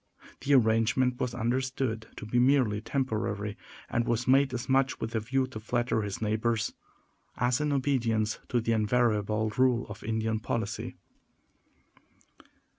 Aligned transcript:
The 0.39 0.55
arrangement 0.55 1.19
was 1.19 1.35
understood 1.35 2.07
to 2.15 2.25
be 2.25 2.39
merely 2.39 2.81
temporary, 2.81 3.55
and 3.87 4.07
was 4.07 4.27
made 4.27 4.51
as 4.51 4.67
much 4.67 4.99
with 4.99 5.13
a 5.13 5.19
view 5.19 5.45
to 5.45 5.59
flatter 5.59 6.01
his 6.01 6.19
neighbors 6.23 6.73
as 7.37 7.61
in 7.61 7.71
obedience 7.71 8.39
to 8.49 8.59
the 8.59 8.71
invariable 8.71 9.51
rule 9.59 9.85
of 9.89 10.03
Indian 10.03 10.39
policy. 10.39 10.95